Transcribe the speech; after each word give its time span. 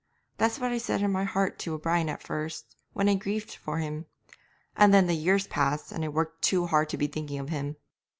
That's 0.39 0.57
what 0.59 0.71
I 0.71 0.79
said 0.79 1.03
in 1.03 1.11
my 1.11 1.25
heart 1.25 1.59
to 1.59 1.75
O'Brien 1.75 2.09
at 2.09 2.23
first 2.23 2.75
when 2.93 3.07
I 3.07 3.13
grieved 3.13 3.51
for 3.53 3.77
him; 3.77 4.07
and 4.75 4.91
then 4.91 5.05
the 5.05 5.13
years 5.13 5.45
passed, 5.45 5.91
and 5.91 6.03
I 6.03 6.07
worked 6.09 6.41
too 6.41 6.65
hard 6.65 6.89
to 6.89 6.97
be 6.97 7.05
thinking 7.05 7.37
of 7.37 7.49
him. 7.49 7.75